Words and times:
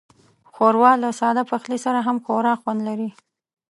ښوروا 0.51 0.91
له 1.03 1.09
ساده 1.19 1.43
پخلي 1.51 1.77
سره 1.85 1.99
هم 2.07 2.17
خورا 2.25 2.53
خوند 2.61 2.79
لري. 2.87 3.09